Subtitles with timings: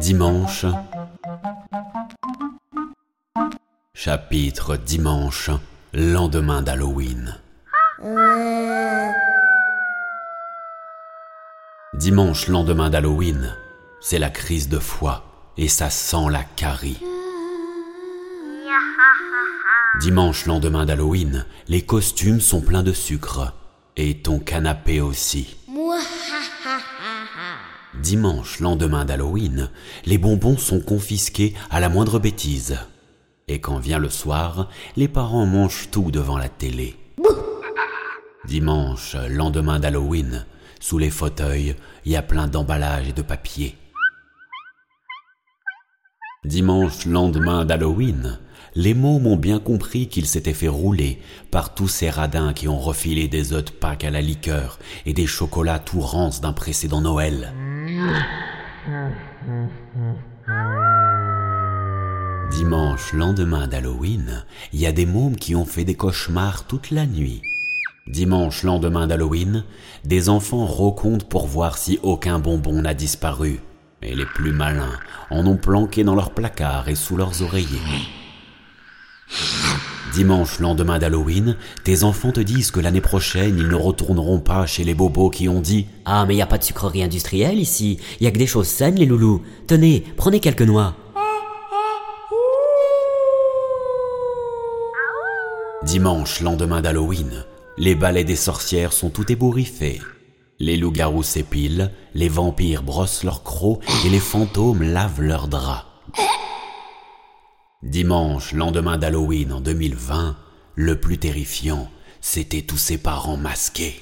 [0.00, 0.66] Dimanche.
[3.94, 5.50] Chapitre dimanche,
[5.92, 7.38] lendemain d'Halloween.
[11.94, 13.54] Dimanche, lendemain d'Halloween,
[14.00, 15.24] c'est la crise de foie
[15.56, 17.00] et ça sent la carie.
[20.00, 23.52] Dimanche, lendemain d'Halloween, les costumes sont pleins de sucre
[23.96, 25.56] et ton canapé aussi.
[28.02, 29.70] Dimanche, lendemain d'Halloween,
[30.04, 32.76] les bonbons sont confisqués à la moindre bêtise.
[33.48, 36.96] Et quand vient le soir, les parents mangent tout devant la télé.
[38.46, 40.44] Dimanche, lendemain d'Halloween,
[40.80, 43.76] sous les fauteuils, il y a plein d'emballages et de papier.
[46.44, 48.38] Dimanche, lendemain d'Halloween,
[48.74, 51.20] les mômes ont bien compris qu'ils s'étaient fait rouler
[51.50, 55.14] par tous ces radins qui ont refilé des œufs de Pâques à la liqueur et
[55.14, 57.54] des chocolats tout rances d'un précédent Noël.
[62.50, 67.06] Dimanche, lendemain d'Halloween, il y a des mômes qui ont fait des cauchemars toute la
[67.06, 67.42] nuit.
[68.06, 69.64] Dimanche, lendemain d'Halloween,
[70.04, 73.60] des enfants recomptent pour voir si aucun bonbon n'a disparu.
[74.02, 74.98] Et les plus malins
[75.30, 77.80] en ont planqué dans leurs placards et sous leurs oreillers.
[80.12, 84.84] Dimanche, lendemain d'Halloween, tes enfants te disent que l'année prochaine, ils ne retourneront pas chez
[84.84, 87.98] les bobos qui ont dit Ah, mais y a pas de sucrerie industrielle ici.
[88.20, 89.42] Y a que des choses saines, les loulous.
[89.66, 90.94] Tenez, prenez quelques noix.
[95.82, 97.44] Dimanche, lendemain d'Halloween,
[97.76, 100.00] les balais des sorcières sont tout ébouriffés.
[100.60, 105.93] Les loups-garous s'épilent, les vampires brossent leurs crocs et les fantômes lavent leurs draps.
[107.84, 110.36] Dimanche, lendemain d'Halloween en 2020,
[110.74, 111.88] le plus terrifiant,
[112.22, 114.00] c'était tous ses parents masqués.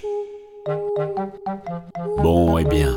[2.23, 2.95] Bon, eh bien,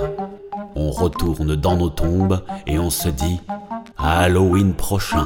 [0.75, 3.41] on retourne dans nos tombes et on se dit
[3.97, 5.25] à Halloween prochain.